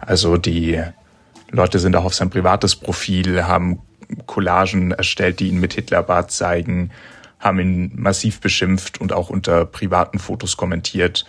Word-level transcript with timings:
Also 0.00 0.36
die 0.36 0.82
Leute 1.50 1.78
sind 1.78 1.94
auch 1.96 2.04
auf 2.04 2.14
sein 2.14 2.30
privates 2.30 2.76
Profil, 2.76 3.44
haben 3.44 3.82
Collagen 4.26 4.92
erstellt, 4.92 5.40
die 5.40 5.48
ihn 5.48 5.60
mit 5.60 5.74
Hitlerbart 5.74 6.30
zeigen, 6.30 6.90
haben 7.38 7.58
ihn 7.60 7.92
massiv 7.94 8.40
beschimpft 8.40 9.00
und 9.00 9.12
auch 9.12 9.30
unter 9.30 9.64
privaten 9.64 10.18
Fotos 10.18 10.56
kommentiert. 10.56 11.26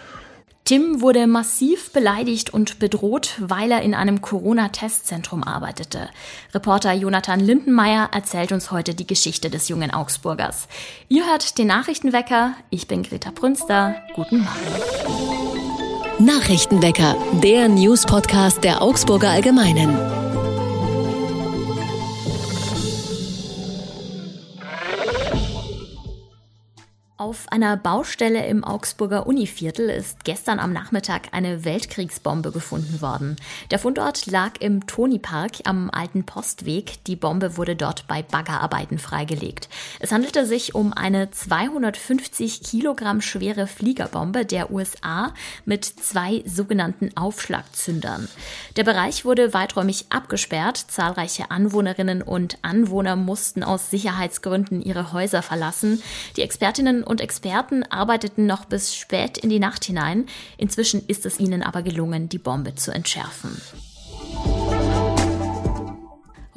Tim 0.65 1.01
wurde 1.01 1.25
massiv 1.25 1.91
beleidigt 1.93 2.53
und 2.53 2.79
bedroht, 2.79 3.35
weil 3.39 3.71
er 3.71 3.81
in 3.81 3.95
einem 3.95 4.21
Corona-Testzentrum 4.21 5.43
arbeitete. 5.43 6.09
Reporter 6.53 6.93
Jonathan 6.93 7.39
Lindenmeier 7.39 8.09
erzählt 8.13 8.51
uns 8.51 8.69
heute 8.69 8.93
die 8.93 9.07
Geschichte 9.07 9.49
des 9.49 9.67
jungen 9.67 9.91
Augsburgers. 9.91 10.67
Ihr 11.07 11.25
hört 11.25 11.57
den 11.57 11.67
Nachrichtenwecker. 11.67 12.53
Ich 12.69 12.87
bin 12.87 13.03
Greta 13.03 13.31
Brünster. 13.31 13.95
Guten 14.13 14.41
Morgen. 14.41 15.48
Nachrichtenwecker, 16.19 17.15
der 17.41 17.69
News-Podcast 17.69 18.63
der 18.65 18.81
Augsburger 18.81 19.29
Allgemeinen. 19.29 20.28
Auf 27.19 27.47
einer 27.51 27.75
Baustelle 27.75 28.45
im 28.45 28.63
Augsburger 28.63 29.27
Univiertel 29.27 29.89
ist 29.89 30.23
gestern 30.23 30.57
am 30.57 30.71
Nachmittag 30.71 31.33
eine 31.33 31.65
Weltkriegsbombe 31.65 32.53
gefunden 32.53 33.01
worden. 33.01 33.35
Der 33.71 33.79
Fundort 33.79 34.25
lag 34.27 34.53
im 34.61 34.87
Toni-Park 34.87 35.57
am 35.65 35.89
alten 35.89 36.23
Postweg. 36.25 37.03
Die 37.07 37.17
Bombe 37.17 37.57
wurde 37.57 37.75
dort 37.75 38.07
bei 38.07 38.21
Baggerarbeiten 38.21 38.99
freigelegt. 38.99 39.67
Es 39.99 40.13
handelte 40.13 40.45
sich 40.45 40.75
um 40.75 40.93
eine 40.93 41.29
250 41.29 42.63
Kilogramm 42.63 43.19
schwere 43.19 43.67
Fliegerbombe 43.67 44.45
der 44.45 44.71
USA 44.71 45.33
mit 45.65 45.83
zwei 45.83 46.41
sogenannten 46.45 47.17
Aufschlagzündern. 47.17 48.29
Der 48.77 48.85
Bereich 48.85 49.25
wurde 49.25 49.53
weiträumig 49.53 50.05
abgesperrt. 50.09 50.77
Zahlreiche 50.77 51.51
Anwohnerinnen 51.51 52.21
und 52.21 52.59
Anwohner 52.61 53.17
mussten 53.17 53.61
aus 53.61 53.91
Sicherheitsgründen 53.91 54.81
ihre 54.81 55.11
Häuser 55.11 55.41
verlassen. 55.41 56.01
Die 56.37 56.43
Expertinnen 56.43 57.08
und 57.09 57.21
Experten 57.21 57.83
arbeiteten 57.83 58.45
noch 58.45 58.65
bis 58.65 58.95
spät 58.95 59.39
in 59.39 59.49
die 59.49 59.59
Nacht 59.59 59.83
hinein. 59.83 60.27
Inzwischen 60.57 61.05
ist 61.07 61.25
es 61.25 61.39
ihnen 61.39 61.63
aber 61.63 61.81
gelungen, 61.81 62.29
die 62.29 62.37
Bombe 62.37 62.75
zu 62.75 62.91
entschärfen. 62.91 63.59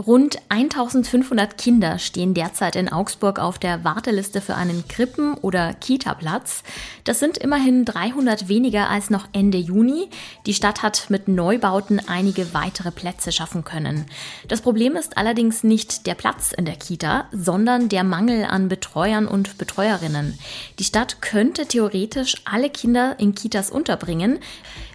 Rund 0.07 0.39
1500 0.49 1.57
Kinder 1.57 1.99
stehen 1.99 2.35
derzeit 2.35 2.75
in 2.75 2.89
Augsburg 2.89 3.39
auf 3.39 3.59
der 3.59 3.85
Warteliste 3.85 4.41
für 4.41 4.57
einen 4.57 4.89
Krippen- 4.89 5.35
oder 5.35 5.75
Kita-Platz. 5.75 6.65
Das 7.05 7.21
sind 7.21 7.39
immerhin 7.39 7.85
300 7.85 8.49
weniger 8.49 8.91
als 8.91 9.11
noch 9.11 9.29
Ende 9.33 9.59
Juni. 9.59 10.09
Die 10.47 10.55
Stadt 10.55 10.83
hat 10.83 11.07
mit 11.09 11.29
Neubauten 11.29 12.01
einige 12.09 12.53
weitere 12.53 12.91
Plätze 12.91 13.31
schaffen 13.31 13.63
können. 13.63 14.07
Das 14.49 14.61
Problem 14.61 14.97
ist 14.97 15.17
allerdings 15.17 15.63
nicht 15.63 16.07
der 16.07 16.15
Platz 16.15 16.53
in 16.53 16.65
der 16.65 16.77
Kita, 16.77 17.29
sondern 17.31 17.89
der 17.89 18.03
Mangel 18.03 18.45
an 18.47 18.69
Betreuern 18.69 19.29
und 19.29 19.57
Betreuerinnen. 19.57 20.37
Die 20.81 20.85
Stadt 20.85 21.23
könnte 21.23 21.67
theoretisch 21.67 22.43
alle 22.45 22.71
Kinder 22.71 23.17
in 23.21 23.37
Kitas 23.37 23.71
unterbringen 23.71 24.41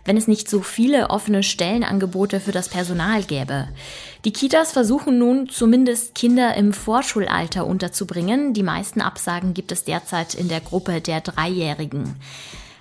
wenn 0.08 0.18
es 0.18 0.28
nicht 0.28 0.50
so 0.50 0.62
viele 0.62 1.10
offene 1.10 1.44
Stellenangebote 1.44 2.40
für 2.40 2.54
das 2.54 2.70
Personal 2.70 3.24
gäbe. 3.24 3.68
Die 4.26 4.32
Kitas 4.34 4.72
versuchen 4.72 5.20
nun 5.20 5.50
zumindest 5.50 6.16
Kinder 6.16 6.56
im 6.56 6.74
Vorschulalter 6.74 7.68
unterzubringen. 7.68 8.54
Die 8.54 8.64
meisten 8.64 9.02
Absagen 9.02 9.54
gibt 9.54 9.72
es 9.72 9.84
derzeit 9.84 10.34
in 10.34 10.48
der 10.48 10.62
Gruppe 10.62 11.02
der 11.02 11.22
Dreijährigen. 11.22 12.16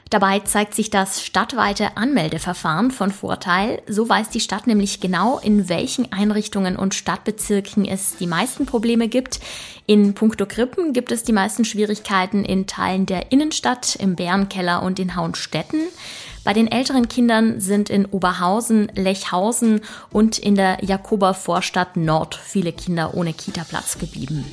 Dabei 0.09 0.39
zeigt 0.39 0.75
sich 0.75 0.89
das 0.89 1.25
stadtweite 1.25 1.97
Anmeldeverfahren 1.97 2.93
von 2.93 3.11
Vorteil. 3.11 3.83
So 3.89 4.09
weiß 4.09 4.31
die 4.31 4.39
Stadt 4.39 4.69
nämlich 4.69 5.01
genau, 5.01 5.41
in 5.41 5.69
welchen 5.69 6.13
Einrichtungen 6.13 6.77
und 6.77 6.95
Stadtbezirken 6.95 7.85
es 7.85 8.17
die 8.17 8.29
meisten 8.29 8.67
Probleme 8.67 9.09
gibt. 9.09 9.41
In 9.86 10.15
puncto 10.15 10.47
Krippen 10.47 10.92
gibt 10.92 11.11
es 11.11 11.25
die 11.25 11.33
meisten 11.33 11.65
Schwierigkeiten 11.65 12.45
in 12.45 12.69
Teilen 12.69 13.07
der 13.07 13.33
Innenstadt, 13.33 13.97
im 13.97 14.15
Bärenkeller 14.15 14.85
und 14.85 15.01
in 15.01 15.17
Hauenstetten. 15.17 15.81
Bei 16.46 16.52
den 16.52 16.70
älteren 16.70 17.08
Kindern 17.08 17.58
sind 17.61 17.90
in 17.90 18.07
Oberhausen, 18.07 18.86
Lechhausen 18.95 19.80
und 20.12 20.39
in 20.39 20.55
der 20.55 20.79
Jakober 20.84 21.34
Vorstadt 21.34 21.96
Nord 21.96 22.36
viele 22.36 22.73
Kinder 22.73 23.14
ohne 23.14 23.33
Kita-Platz 23.33 23.98
geblieben. 23.98 24.45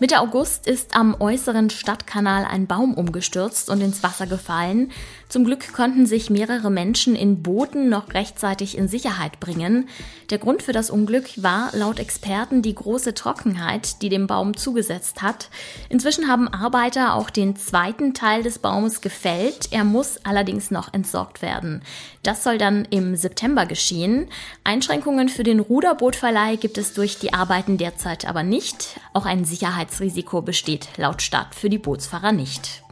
Mitte 0.00 0.18
August 0.18 0.66
ist 0.66 0.96
am 0.96 1.14
äußeren 1.20 1.70
Stadtkanal 1.70 2.44
ein 2.46 2.66
Baum 2.66 2.94
umgestürzt 2.94 3.70
und 3.70 3.80
ins 3.80 4.02
Wasser 4.02 4.26
gefallen. 4.26 4.90
Zum 5.28 5.44
Glück 5.44 5.72
konnten 5.72 6.06
sich 6.06 6.30
mehrere 6.30 6.70
Menschen 6.70 7.16
in 7.16 7.42
Booten 7.42 7.88
noch 7.88 8.14
rechtzeitig 8.14 8.76
in 8.78 8.88
Sicherheit 8.88 9.40
bringen. 9.40 9.88
Der 10.30 10.38
Grund 10.38 10.62
für 10.62 10.72
das 10.72 10.90
Unglück 10.90 11.42
war 11.42 11.70
laut 11.72 11.98
Experten 11.98 12.62
die 12.62 12.74
große 12.74 13.14
Trockenheit, 13.14 14.02
die 14.02 14.08
dem 14.08 14.26
Baum 14.26 14.56
zugesetzt 14.56 15.22
hat. 15.22 15.48
Inzwischen 15.88 16.28
haben 16.28 16.48
Arbeiter 16.48 17.14
auch 17.14 17.30
den 17.30 17.56
zweiten 17.56 18.14
Teil 18.14 18.42
des 18.42 18.58
Baumes 18.58 19.00
gefällt. 19.00 19.68
Er 19.72 19.84
muss 19.84 20.18
allerdings 20.24 20.70
noch 20.70 20.92
entsorgt 20.94 21.42
werden. 21.42 21.82
Das 22.22 22.42
soll 22.42 22.58
dann 22.58 22.86
im 22.90 23.16
September 23.16 23.66
geschehen. 23.66 24.28
Einschränkungen 24.64 25.28
für 25.28 25.42
den 25.42 25.60
Ruderbootverleih 25.60 26.56
gibt 26.56 26.78
es 26.78 26.92
durch 26.92 27.18
die 27.18 27.32
Arbeiten 27.32 27.78
derzeit 27.78 28.26
aber 28.26 28.42
nicht. 28.42 29.00
Auch 29.12 29.26
ein 29.26 29.44
Sicherheits 29.44 29.66
Sicherheitsrisiko 29.66 30.42
besteht 30.42 30.88
laut 30.96 31.22
Stadt 31.22 31.54
für 31.54 31.68
die 31.68 31.78
Bootsfahrer 31.78 32.32
nicht. 32.32 32.82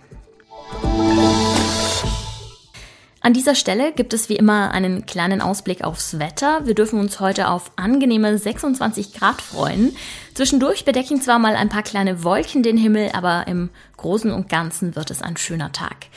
An 3.25 3.33
dieser 3.33 3.55
Stelle 3.55 3.93
gibt 3.93 4.13
es 4.13 4.29
wie 4.29 4.37
immer 4.37 4.73
einen 4.73 5.07
kleinen 5.07 5.41
Ausblick 5.41 5.83
aufs 5.83 6.19
Wetter. 6.19 6.67
Wir 6.67 6.75
dürfen 6.75 7.01
uns 7.01 7.21
heute 7.21 7.49
auf 7.49 7.73
angenehme 7.75 8.37
26 8.37 9.15
Grad 9.15 9.41
freuen. 9.41 9.97
Zwischendurch 10.35 10.85
bedecken 10.85 11.23
zwar 11.23 11.39
mal 11.39 11.57
ein 11.57 11.71
paar 11.71 11.83
kleine 11.83 12.23
Wolken 12.23 12.63
den 12.63 12.77
Himmel, 12.77 13.13
aber 13.15 13.47
im 13.47 13.71
Großen 13.97 14.31
und 14.31 14.51
Ganzen 14.51 14.95
wird 14.95 15.11
es 15.11 15.23
ein 15.23 15.39
schöner 15.39 15.73
Tag. 15.73 16.09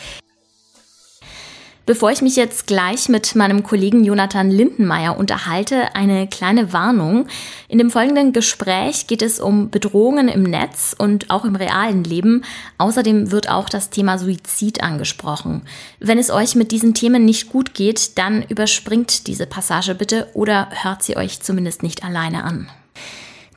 Bevor 1.88 2.12
ich 2.12 2.22
mich 2.22 2.36
jetzt 2.36 2.68
gleich 2.68 3.08
mit 3.08 3.34
meinem 3.34 3.64
Kollegen 3.64 4.04
Jonathan 4.04 4.52
Lindenmeier 4.52 5.18
unterhalte, 5.18 5.96
eine 5.96 6.28
kleine 6.28 6.74
Warnung. 6.74 7.28
In 7.70 7.78
dem 7.78 7.92
folgenden 7.92 8.34
Gespräch 8.34 9.08
geht 9.08 9.22
es 9.22 9.40
um 9.40 9.70
Bedrohungen 9.70 10.28
im 10.28 10.44
Netz 10.44 10.94
und 10.98 11.30
auch 11.30 11.46
im 11.46 11.56
realen 11.56 12.04
Leben. 12.04 12.44
Außerdem 12.78 13.32
wird 13.32 13.50
auch 13.50 13.70
das 13.70 13.90
Thema 13.90 14.18
Suizid 14.18 14.84
angesprochen. 14.84 15.62
Wenn 16.02 16.18
es 16.18 16.30
euch 16.30 16.56
mit 16.56 16.74
diesen 16.74 16.94
Themen 16.94 17.24
nicht 17.24 17.48
gut 17.48 17.74
geht, 17.74 18.18
dann 18.18 18.44
überspringt 18.44 19.26
diese 19.28 19.46
Passage 19.46 19.96
bitte 19.96 20.28
oder 20.34 20.68
hört 20.82 21.04
sie 21.04 21.16
euch 21.16 21.40
zumindest 21.40 21.84
nicht 21.84 22.04
alleine 22.04 22.44
an. 22.44 22.68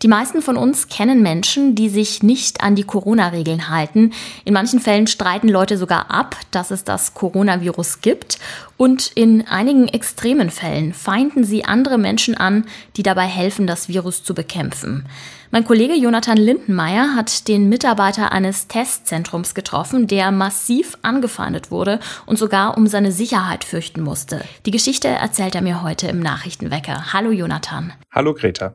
Die 0.03 0.09
meisten 0.09 0.41
von 0.41 0.57
uns 0.57 0.89
kennen 0.89 1.21
Menschen, 1.21 1.75
die 1.75 1.91
sich 1.91 2.23
nicht 2.23 2.63
an 2.63 2.75
die 2.75 2.85
Corona-Regeln 2.85 3.69
halten. 3.69 4.13
In 4.47 4.55
manchen 4.55 4.81
Fällen 4.81 5.07
streiten 5.07 5.49
Leute 5.49 5.77
sogar 5.77 6.11
ab, 6.11 6.37
dass 6.51 6.71
es 6.71 6.85
das 6.85 7.13
Coronavirus 7.13 8.01
gibt. 8.01 8.39
Und 8.79 9.09
in 9.15 9.47
einigen 9.47 9.89
extremen 9.89 10.49
Fällen 10.49 10.95
feinden 10.95 11.45
sie 11.45 11.67
andere 11.67 11.99
Menschen 11.99 12.35
an, 12.35 12.65
die 12.97 13.03
dabei 13.03 13.27
helfen, 13.27 13.67
das 13.67 13.89
Virus 13.89 14.25
zu 14.25 14.35
bekämpfen. 14.35 15.07
Mein 15.51 15.67
Kollege 15.67 15.95
Jonathan 15.95 16.39
Lindenmeier 16.39 17.15
hat 17.15 17.47
den 17.47 17.69
Mitarbeiter 17.69 18.33
eines 18.33 18.69
Testzentrums 18.69 19.55
getroffen, 19.55 20.07
der 20.07 20.31
massiv 20.31 20.97
angefeindet 21.03 21.71
wurde 21.71 22.01
und 22.25 22.39
sogar 22.39 22.79
um 22.79 22.87
seine 22.87 23.13
Sicherheit 23.13 23.65
fürchten 23.65 24.01
musste. 24.01 24.43
Die 24.65 24.71
Geschichte 24.71 25.09
erzählt 25.09 25.55
er 25.55 25.63
mir 25.63 25.83
heute 25.83 26.07
im 26.07 26.21
Nachrichtenwecker. 26.21 27.13
Hallo 27.13 27.33
Jonathan. 27.33 27.93
Hallo 28.11 28.33
Greta. 28.33 28.75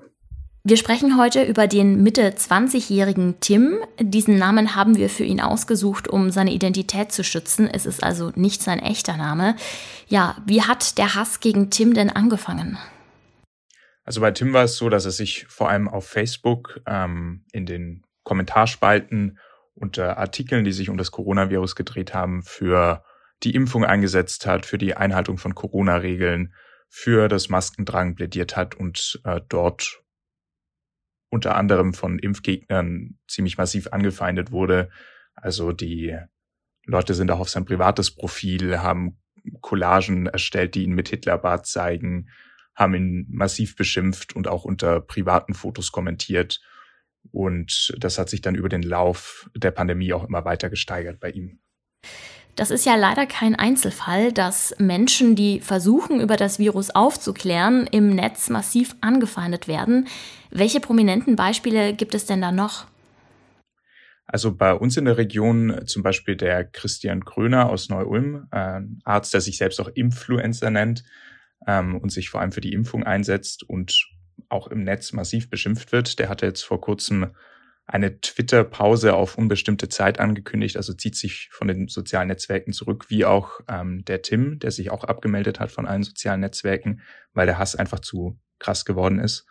Wir 0.68 0.78
sprechen 0.78 1.20
heute 1.20 1.44
über 1.44 1.68
den 1.68 2.02
Mitte 2.02 2.28
20-jährigen 2.28 3.40
Tim. 3.40 3.78
Diesen 4.00 4.40
Namen 4.40 4.76
haben 4.76 4.98
wir 4.98 5.12
für 5.12 5.24
ihn 5.24 5.40
ausgesucht, 5.40 6.08
um 6.08 6.32
seine 6.32 6.54
Identität 6.54 7.12
zu 7.12 7.24
schützen. 7.24 7.70
Es 7.72 7.86
ist 7.86 8.04
also 8.04 8.32
nicht 8.34 8.64
sein 8.64 8.80
echter 8.80 9.16
Name. 9.16 9.56
Ja, 10.08 10.38
wie 10.48 10.64
hat 10.64 10.98
der 10.98 11.14
Hass 11.14 11.40
gegen 11.40 11.70
Tim 11.70 11.94
denn 11.94 12.10
angefangen? 12.10 12.80
Also 14.06 14.22
bei 14.22 14.32
Tim 14.32 14.54
war 14.54 14.64
es 14.64 14.76
so, 14.76 14.90
dass 14.90 15.06
er 15.06 15.12
sich 15.12 15.46
vor 15.48 15.70
allem 15.70 15.88
auf 15.88 16.08
Facebook 16.08 16.82
ähm, 16.88 17.46
in 17.52 17.68
den 17.68 18.04
Kommentarspalten 18.24 19.38
unter 19.76 20.18
Artikeln, 20.18 20.66
die 20.66 20.72
sich 20.72 20.90
um 20.90 20.98
das 20.98 21.12
Coronavirus 21.12 21.76
gedreht 21.76 22.16
haben, 22.16 22.42
für 22.42 23.04
die 23.44 23.54
Impfung 23.54 23.86
eingesetzt 23.86 24.48
hat, 24.48 24.66
für 24.66 24.80
die 24.80 24.96
Einhaltung 24.96 25.38
von 25.38 25.54
Corona-Regeln, 25.54 26.56
für 26.90 27.28
das 27.28 27.50
Maskentragen 27.50 28.16
plädiert 28.16 28.58
hat 28.58 28.74
und 28.74 29.22
äh, 29.26 29.42
dort 29.48 30.02
unter 31.36 31.56
anderem 31.56 31.94
von 31.94 32.18
Impfgegnern 32.18 33.20
ziemlich 33.28 33.58
massiv 33.58 33.88
angefeindet 33.92 34.52
wurde. 34.52 34.90
Also 35.36 35.74
die 35.74 36.18
Leute 36.86 37.14
sind 37.14 37.30
auch 37.30 37.40
auf 37.40 37.50
sein 37.50 37.66
privates 37.66 38.10
Profil, 38.10 38.80
haben 38.80 39.18
Collagen 39.62 40.28
erstellt, 40.28 40.76
die 40.76 40.84
ihn 40.84 40.94
mit 40.96 41.10
Hitlerbart 41.10 41.68
zeigen, 41.68 42.30
haben 42.74 42.96
ihn 42.96 43.28
massiv 43.30 43.76
beschimpft 43.76 44.36
und 44.36 44.48
auch 44.48 44.64
unter 44.64 45.02
privaten 45.02 45.54
Fotos 45.54 45.92
kommentiert. 45.92 46.62
Und 47.32 47.94
das 48.00 48.18
hat 48.18 48.30
sich 48.30 48.42
dann 48.42 48.56
über 48.56 48.70
den 48.70 48.84
Lauf 48.84 49.50
der 49.56 49.72
Pandemie 49.72 50.14
auch 50.14 50.24
immer 50.24 50.46
weiter 50.46 50.70
gesteigert 50.70 51.20
bei 51.20 51.32
ihm. 51.32 51.60
Das 52.56 52.72
ist 52.72 52.86
ja 52.86 52.96
leider 52.96 53.26
kein 53.26 53.56
Einzelfall, 53.56 54.32
dass 54.32 54.74
Menschen, 54.80 55.36
die 55.36 55.60
versuchen, 55.60 56.22
über 56.22 56.38
das 56.38 56.58
Virus 56.58 56.90
aufzuklären, 56.90 57.86
im 57.88 58.16
Netz 58.16 58.50
massiv 58.50 58.96
angefeindet 59.02 59.68
werden. 59.68 60.08
Welche 60.52 60.80
prominenten 60.80 61.36
Beispiele 61.36 61.94
gibt 61.94 62.16
es 62.16 62.26
denn 62.26 62.42
da 62.42 62.54
noch? 62.54 62.86
Also 64.26 64.56
bei 64.56 64.74
uns 64.74 64.96
in 64.96 65.06
der 65.06 65.18
Region 65.18 65.82
zum 65.86 66.02
Beispiel 66.02 66.38
der 66.38 66.64
Christian 66.64 67.26
Kröner 67.26 67.70
aus 67.70 67.90
Neu-Ulm, 67.90 68.48
ein 68.52 69.00
Arzt, 69.04 69.34
der 69.34 69.42
sich 69.42 69.58
selbst 69.58 69.80
auch 69.82 69.90
Influencer 69.90 70.72
nennt 70.72 71.04
ähm, 71.68 71.98
und 71.98 72.12
sich 72.12 72.30
vor 72.30 72.40
allem 72.40 72.54
für 72.54 72.62
die 72.62 72.74
Impfung 72.74 73.04
einsetzt 73.04 73.64
und 73.64 74.08
auch 74.48 74.68
im 74.68 74.84
Netz 74.84 75.12
massiv 75.12 75.50
beschimpft 75.50 75.92
wird. 75.92 76.20
Der 76.20 76.30
hatte 76.30 76.46
jetzt 76.46 76.64
vor 76.64 76.80
kurzem 76.80 77.32
eine 77.88 78.20
Twitter-Pause 78.20 79.14
auf 79.14 79.38
unbestimmte 79.38 79.90
Zeit 79.90 80.20
angekündigt, 80.20 80.76
also 80.76 80.94
zieht 80.94 81.16
sich 81.16 81.50
von 81.52 81.68
den 81.68 81.88
sozialen 81.88 82.30
Netzwerken 82.30 82.74
zurück, 82.74 83.06
wie 83.10 83.26
auch 83.26 83.60
ähm, 83.68 84.04
der 84.06 84.24
Tim, 84.24 84.58
der 84.60 84.72
sich 84.72 84.90
auch 84.90 85.04
abgemeldet 85.04 85.60
hat 85.60 85.72
von 85.72 85.86
allen 85.86 86.04
sozialen 86.04 86.40
Netzwerken, 86.40 87.02
weil 87.34 87.46
der 87.46 87.60
Hass 87.60 87.76
einfach 87.76 88.00
zu 88.00 88.40
krass 88.58 88.86
geworden 88.86 89.20
ist. 89.20 89.46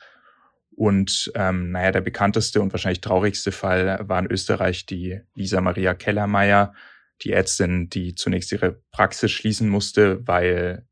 Und 0.71 1.31
ähm, 1.37 1.71
naja, 1.71 1.93
der 1.93 2.01
bekannteste 2.01 2.61
und 2.61 2.73
wahrscheinlich 2.73 3.01
traurigste 3.01 3.53
Fall 3.53 4.01
war 4.09 4.19
in 4.19 4.31
Österreich 4.31 4.87
die 4.87 5.21
Lisa 5.35 5.61
Maria 5.61 5.95
Kellermeier, 5.95 6.75
die 7.23 7.31
Ärztin, 7.31 7.89
die 7.89 8.17
zunächst 8.17 8.51
ihre 8.51 8.83
Praxis 8.91 9.31
schließen 9.31 9.69
musste, 9.69 10.27
weil 10.27 10.89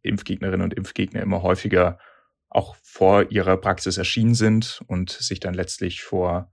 Impfgegnerinnen 0.00 0.64
und 0.64 0.72
Impfgegner 0.72 1.20
immer 1.20 1.42
häufiger 1.42 1.98
auch 2.48 2.76
vor 2.82 3.30
ihrer 3.30 3.58
Praxis 3.58 3.98
erschienen 3.98 4.34
sind 4.34 4.80
und 4.86 5.10
sich 5.10 5.40
dann 5.40 5.52
letztlich 5.52 6.02
vor 6.02 6.50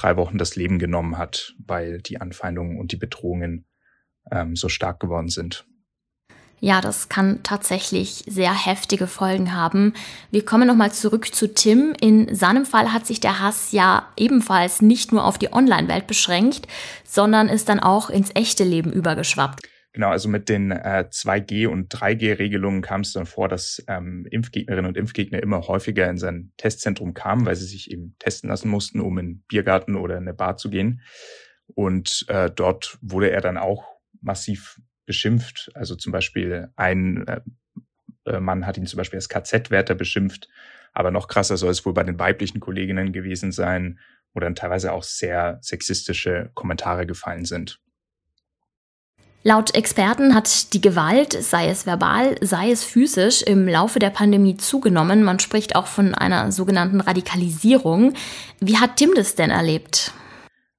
drei 0.00 0.16
Wochen 0.16 0.38
das 0.38 0.56
Leben 0.56 0.78
genommen 0.78 1.18
hat, 1.18 1.54
weil 1.64 2.00
die 2.00 2.20
Anfeindungen 2.20 2.78
und 2.78 2.92
die 2.92 2.96
Bedrohungen 2.96 3.66
ähm, 4.30 4.56
so 4.56 4.68
stark 4.68 5.00
geworden 5.00 5.28
sind. 5.28 5.66
Ja, 6.62 6.82
das 6.82 7.08
kann 7.08 7.42
tatsächlich 7.42 8.24
sehr 8.26 8.52
heftige 8.52 9.06
Folgen 9.06 9.54
haben. 9.54 9.94
Wir 10.30 10.44
kommen 10.44 10.68
nochmal 10.68 10.92
zurück 10.92 11.34
zu 11.34 11.54
Tim. 11.54 11.94
In 12.00 12.34
seinem 12.34 12.66
Fall 12.66 12.92
hat 12.92 13.06
sich 13.06 13.18
der 13.18 13.40
Hass 13.40 13.72
ja 13.72 14.06
ebenfalls 14.18 14.82
nicht 14.82 15.10
nur 15.10 15.24
auf 15.24 15.38
die 15.38 15.52
Online-Welt 15.54 16.06
beschränkt, 16.06 16.68
sondern 17.02 17.48
ist 17.48 17.70
dann 17.70 17.80
auch 17.80 18.10
ins 18.10 18.30
echte 18.34 18.64
Leben 18.64 18.92
übergeschwappt. 18.92 19.60
Genau, 19.92 20.10
also 20.10 20.28
mit 20.28 20.48
den 20.48 20.70
äh, 20.70 21.06
2G- 21.10 21.66
und 21.66 21.92
3G-Regelungen 21.92 22.80
kam 22.80 23.00
es 23.00 23.12
dann 23.12 23.26
vor, 23.26 23.48
dass 23.48 23.82
ähm, 23.88 24.24
Impfgegnerinnen 24.30 24.88
und 24.88 24.96
Impfgegner 24.96 25.42
immer 25.42 25.66
häufiger 25.66 26.08
in 26.08 26.16
sein 26.16 26.52
Testzentrum 26.58 27.12
kamen, 27.12 27.44
weil 27.44 27.56
sie 27.56 27.66
sich 27.66 27.90
eben 27.90 28.14
testen 28.20 28.50
lassen 28.50 28.68
mussten, 28.68 29.00
um 29.00 29.18
in 29.18 29.26
einen 29.26 29.44
Biergarten 29.48 29.96
oder 29.96 30.16
in 30.16 30.22
eine 30.22 30.34
Bar 30.34 30.56
zu 30.56 30.70
gehen. 30.70 31.02
Und 31.66 32.24
äh, 32.28 32.50
dort 32.50 32.98
wurde 33.00 33.30
er 33.30 33.40
dann 33.40 33.58
auch 33.58 33.84
massiv 34.20 34.80
beschimpft. 35.06 35.72
Also 35.74 35.96
zum 35.96 36.12
Beispiel 36.12 36.68
ein 36.76 37.26
äh, 37.26 37.40
äh 38.26 38.38
Mann 38.38 38.66
hat 38.66 38.78
ihn 38.78 38.86
zum 38.86 38.98
Beispiel 38.98 39.18
als 39.18 39.28
KZ-Wärter 39.28 39.96
beschimpft. 39.96 40.48
Aber 40.92 41.10
noch 41.10 41.26
krasser 41.26 41.56
soll 41.56 41.70
es 41.70 41.84
wohl 41.84 41.94
bei 41.94 42.04
den 42.04 42.18
weiblichen 42.18 42.60
Kolleginnen 42.60 43.12
gewesen 43.12 43.50
sein, 43.50 43.98
wo 44.34 44.40
dann 44.40 44.54
teilweise 44.54 44.92
auch 44.92 45.02
sehr 45.02 45.58
sexistische 45.62 46.50
Kommentare 46.54 47.06
gefallen 47.06 47.44
sind. 47.44 47.80
Laut 49.42 49.74
Experten 49.74 50.34
hat 50.34 50.74
die 50.74 50.82
Gewalt, 50.82 51.32
sei 51.32 51.68
es 51.68 51.86
verbal, 51.86 52.36
sei 52.42 52.70
es 52.70 52.84
physisch, 52.84 53.40
im 53.40 53.66
Laufe 53.66 53.98
der 53.98 54.10
Pandemie 54.10 54.58
zugenommen. 54.58 55.22
Man 55.22 55.38
spricht 55.38 55.76
auch 55.76 55.86
von 55.86 56.14
einer 56.14 56.52
sogenannten 56.52 57.00
Radikalisierung. 57.00 58.12
Wie 58.60 58.76
hat 58.76 58.96
Tim 58.96 59.12
das 59.16 59.36
denn 59.36 59.48
erlebt? 59.48 60.12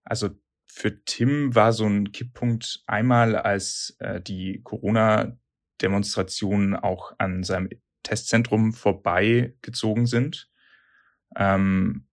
Also 0.04 0.30
für 0.68 1.04
Tim 1.06 1.56
war 1.56 1.74
so 1.74 1.88
ein 1.88 2.12
Kipppunkt 2.12 2.84
einmal, 2.86 3.36
als 3.36 3.96
äh, 3.98 4.22
die 4.22 4.62
Corona-Demonstrationen 4.64 6.76
auch 6.76 7.14
an 7.18 7.44
seinem 7.44 7.68
Testzentrum 8.04 8.74
vorbeigezogen 8.74 10.06
sind. 10.06 10.52
Ähm, 11.36 12.06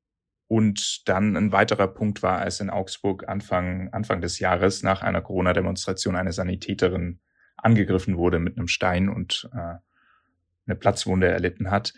und 0.48 1.06
dann 1.08 1.36
ein 1.36 1.52
weiterer 1.52 1.88
Punkt 1.88 2.22
war, 2.22 2.38
als 2.38 2.60
in 2.60 2.70
Augsburg 2.70 3.28
Anfang, 3.28 3.90
Anfang 3.92 4.22
des 4.22 4.38
Jahres 4.38 4.82
nach 4.82 5.02
einer 5.02 5.20
Corona-Demonstration 5.20 6.16
eine 6.16 6.32
Sanitäterin 6.32 7.20
angegriffen 7.56 8.16
wurde 8.16 8.38
mit 8.38 8.56
einem 8.56 8.68
Stein 8.68 9.08
und 9.10 9.48
äh, 9.52 9.74
eine 10.66 10.76
Platzwunde 10.76 11.28
erlitten 11.28 11.70
hat. 11.70 11.92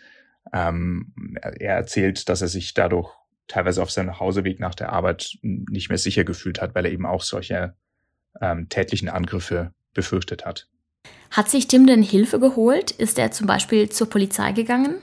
Ähm, 0.51 1.13
er 1.41 1.75
erzählt, 1.75 2.27
dass 2.27 2.41
er 2.41 2.47
sich 2.49 2.73
dadurch 2.73 3.13
teilweise 3.47 3.81
auf 3.81 3.91
seinem 3.91 4.07
Nachhauseweg 4.07 4.59
nach 4.59 4.75
der 4.75 4.91
Arbeit 4.91 5.37
nicht 5.41 5.89
mehr 5.89 5.97
sicher 5.97 6.23
gefühlt 6.23 6.61
hat, 6.61 6.75
weil 6.75 6.85
er 6.85 6.91
eben 6.91 7.05
auch 7.05 7.21
solche 7.21 7.75
ähm, 8.41 8.69
tätlichen 8.69 9.09
Angriffe 9.09 9.73
befürchtet 9.93 10.45
hat. 10.45 10.67
Hat 11.31 11.49
sich 11.49 11.67
Tim 11.67 11.87
denn 11.87 12.03
Hilfe 12.03 12.39
geholt? 12.39 12.91
Ist 12.91 13.17
er 13.17 13.31
zum 13.31 13.47
Beispiel 13.47 13.89
zur 13.89 14.09
Polizei 14.09 14.51
gegangen? 14.51 14.95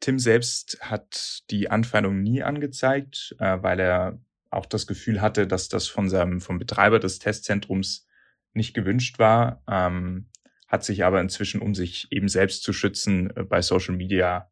Tim 0.00 0.18
selbst 0.18 0.78
hat 0.80 1.42
die 1.50 1.70
Anfeindung 1.70 2.22
nie 2.22 2.42
angezeigt, 2.42 3.36
äh, 3.38 3.62
weil 3.62 3.80
er 3.80 4.20
auch 4.50 4.66
das 4.66 4.86
Gefühl 4.86 5.20
hatte, 5.20 5.46
dass 5.46 5.68
das 5.68 5.86
von 5.88 6.08
seinem, 6.08 6.40
vom 6.40 6.58
Betreiber 6.58 6.98
des 6.98 7.18
Testzentrums 7.18 8.06
nicht 8.52 8.74
gewünscht 8.74 9.18
war, 9.18 9.62
ähm, 9.68 10.28
hat 10.66 10.84
sich 10.84 11.04
aber 11.04 11.20
inzwischen, 11.20 11.60
um 11.60 11.74
sich 11.74 12.08
eben 12.10 12.28
selbst 12.28 12.62
zu 12.62 12.72
schützen, 12.72 13.34
äh, 13.36 13.44
bei 13.44 13.62
Social 13.62 13.94
Media 13.94 14.50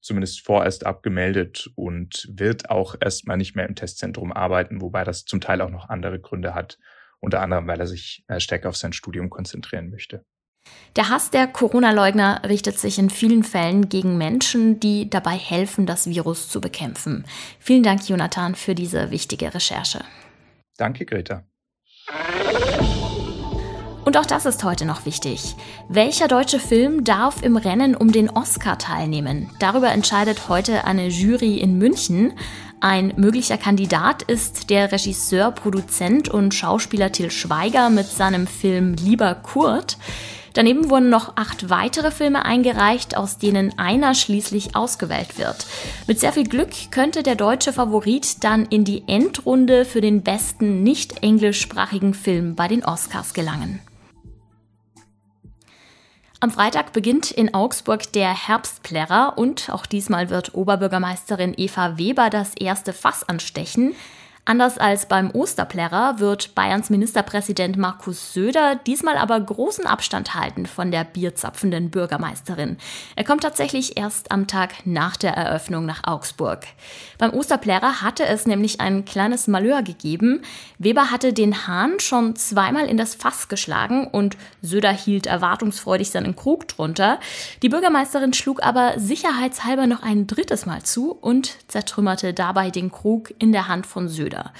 zumindest 0.00 0.44
vorerst 0.44 0.86
abgemeldet 0.86 1.70
und 1.74 2.28
wird 2.30 2.70
auch 2.70 2.94
erstmal 3.00 3.36
nicht 3.36 3.56
mehr 3.56 3.66
im 3.66 3.74
Testzentrum 3.74 4.32
arbeiten, 4.32 4.80
wobei 4.80 5.04
das 5.04 5.24
zum 5.24 5.40
Teil 5.40 5.60
auch 5.60 5.70
noch 5.70 5.88
andere 5.88 6.20
Gründe 6.20 6.54
hat, 6.54 6.78
unter 7.20 7.40
anderem, 7.40 7.66
weil 7.66 7.80
er 7.80 7.86
sich 7.86 8.24
äh, 8.28 8.40
stärker 8.40 8.68
auf 8.68 8.76
sein 8.76 8.92
Studium 8.92 9.30
konzentrieren 9.30 9.90
möchte. 9.90 10.24
Der 10.96 11.10
Hass 11.10 11.30
der 11.30 11.46
Corona-Leugner 11.46 12.42
richtet 12.48 12.78
sich 12.78 12.98
in 12.98 13.10
vielen 13.10 13.44
Fällen 13.44 13.90
gegen 13.90 14.16
Menschen, 14.16 14.80
die 14.80 15.10
dabei 15.10 15.36
helfen, 15.36 15.84
das 15.84 16.08
Virus 16.08 16.48
zu 16.48 16.60
bekämpfen. 16.60 17.26
Vielen 17.58 17.82
Dank, 17.82 18.08
Jonathan, 18.08 18.54
für 18.54 18.74
diese 18.74 19.10
wichtige 19.10 19.52
Recherche. 19.52 20.00
Danke, 20.78 21.04
Greta. 21.04 21.44
Und 24.06 24.16
auch 24.16 24.24
das 24.24 24.46
ist 24.46 24.62
heute 24.62 24.86
noch 24.86 25.04
wichtig. 25.04 25.56
Welcher 25.88 26.28
deutsche 26.28 26.60
Film 26.60 27.02
darf 27.02 27.42
im 27.42 27.56
Rennen 27.56 27.96
um 27.96 28.12
den 28.12 28.30
Oscar 28.30 28.78
teilnehmen? 28.78 29.50
Darüber 29.58 29.90
entscheidet 29.90 30.48
heute 30.48 30.84
eine 30.84 31.08
Jury 31.08 31.56
in 31.56 31.76
München. 31.76 32.32
Ein 32.80 33.14
möglicher 33.16 33.58
Kandidat 33.58 34.22
ist 34.22 34.70
der 34.70 34.92
Regisseur, 34.92 35.50
Produzent 35.50 36.28
und 36.28 36.54
Schauspieler 36.54 37.10
Till 37.10 37.32
Schweiger 37.32 37.90
mit 37.90 38.06
seinem 38.06 38.46
Film 38.46 38.94
Lieber 38.94 39.34
Kurt. 39.34 39.98
Daneben 40.56 40.88
wurden 40.88 41.10
noch 41.10 41.36
acht 41.36 41.68
weitere 41.68 42.10
Filme 42.10 42.46
eingereicht, 42.46 43.14
aus 43.14 43.36
denen 43.36 43.78
einer 43.78 44.14
schließlich 44.14 44.74
ausgewählt 44.74 45.36
wird. 45.36 45.66
Mit 46.06 46.18
sehr 46.18 46.32
viel 46.32 46.48
Glück 46.48 46.70
könnte 46.90 47.22
der 47.22 47.34
deutsche 47.34 47.74
Favorit 47.74 48.42
dann 48.42 48.64
in 48.64 48.82
die 48.82 49.04
Endrunde 49.06 49.84
für 49.84 50.00
den 50.00 50.22
besten 50.22 50.82
nicht 50.82 51.22
englischsprachigen 51.22 52.14
Film 52.14 52.54
bei 52.54 52.68
den 52.68 52.86
Oscars 52.86 53.34
gelangen. 53.34 53.80
Am 56.40 56.50
Freitag 56.50 56.94
beginnt 56.94 57.30
in 57.30 57.52
Augsburg 57.52 58.10
der 58.14 58.48
Herbstplärrer 58.48 59.34
und 59.36 59.68
auch 59.68 59.84
diesmal 59.84 60.30
wird 60.30 60.54
Oberbürgermeisterin 60.54 61.52
Eva 61.54 61.98
Weber 61.98 62.30
das 62.30 62.54
erste 62.54 62.94
Fass 62.94 63.28
anstechen. 63.28 63.94
Anders 64.48 64.78
als 64.78 65.06
beim 65.06 65.32
Osterplärrer 65.32 66.20
wird 66.20 66.54
Bayerns 66.54 66.88
Ministerpräsident 66.88 67.76
Markus 67.76 68.32
Söder 68.32 68.76
diesmal 68.76 69.16
aber 69.16 69.40
großen 69.40 69.86
Abstand 69.86 70.36
halten 70.36 70.66
von 70.66 70.92
der 70.92 71.02
bierzapfenden 71.02 71.90
Bürgermeisterin. 71.90 72.76
Er 73.16 73.24
kommt 73.24 73.42
tatsächlich 73.42 73.96
erst 73.96 74.30
am 74.30 74.46
Tag 74.46 74.86
nach 74.86 75.16
der 75.16 75.32
Eröffnung 75.32 75.84
nach 75.84 76.04
Augsburg. 76.04 76.60
Beim 77.18 77.34
Osterplärrer 77.34 78.02
hatte 78.02 78.24
es 78.24 78.46
nämlich 78.46 78.80
ein 78.80 79.04
kleines 79.04 79.48
Malheur 79.48 79.82
gegeben. 79.82 80.42
Weber 80.78 81.10
hatte 81.10 81.32
den 81.32 81.66
Hahn 81.66 81.98
schon 81.98 82.36
zweimal 82.36 82.86
in 82.86 82.96
das 82.96 83.16
Fass 83.16 83.48
geschlagen 83.48 84.06
und 84.06 84.36
Söder 84.62 84.92
hielt 84.92 85.26
erwartungsfreudig 85.26 86.10
seinen 86.12 86.36
Krug 86.36 86.68
drunter. 86.68 87.18
Die 87.62 87.68
Bürgermeisterin 87.68 88.32
schlug 88.32 88.62
aber 88.62 88.92
sicherheitshalber 88.96 89.88
noch 89.88 90.04
ein 90.04 90.28
drittes 90.28 90.66
Mal 90.66 90.84
zu 90.84 91.10
und 91.10 91.56
zertrümmerte 91.66 92.32
dabei 92.32 92.70
den 92.70 92.92
Krug 92.92 93.34
in 93.40 93.50
der 93.50 93.66
Hand 93.66 93.88
von 93.88 94.06
Söder. 94.06 94.35
Söder. 94.36 94.52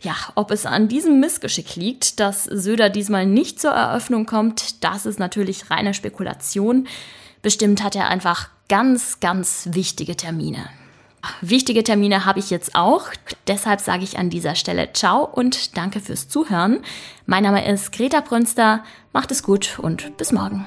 Ja, 0.00 0.14
ob 0.34 0.50
es 0.50 0.66
an 0.66 0.88
diesem 0.88 1.18
Missgeschick 1.18 1.76
liegt, 1.76 2.20
dass 2.20 2.44
Söder 2.44 2.90
diesmal 2.90 3.24
nicht 3.24 3.60
zur 3.60 3.70
Eröffnung 3.70 4.26
kommt, 4.26 4.84
das 4.84 5.06
ist 5.06 5.18
natürlich 5.18 5.70
reine 5.70 5.94
Spekulation. 5.94 6.86
Bestimmt 7.40 7.82
hat 7.82 7.96
er 7.96 8.08
einfach 8.08 8.50
ganz, 8.68 9.20
ganz 9.20 9.68
wichtige 9.72 10.16
Termine. 10.16 10.68
Wichtige 11.40 11.82
Termine 11.82 12.26
habe 12.26 12.38
ich 12.38 12.50
jetzt 12.50 12.74
auch. 12.74 13.06
Deshalb 13.46 13.80
sage 13.80 14.04
ich 14.04 14.18
an 14.18 14.28
dieser 14.28 14.54
Stelle 14.56 14.92
Ciao 14.92 15.24
und 15.24 15.74
danke 15.78 16.00
fürs 16.00 16.28
Zuhören. 16.28 16.80
Mein 17.24 17.44
Name 17.44 17.66
ist 17.66 17.92
Greta 17.92 18.20
Brünster. 18.20 18.84
Macht 19.14 19.30
es 19.30 19.42
gut 19.42 19.78
und 19.78 20.18
bis 20.18 20.32
morgen. 20.32 20.66